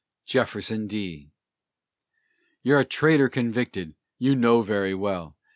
JEFFERSON 0.25 0.87
D. 0.87 1.29
You're 2.63 2.79
a 2.79 2.85
traitor 2.85 3.29
convicted, 3.29 3.93
you 4.17 4.35
know 4.35 4.63
very 4.63 4.95
well! 4.95 5.37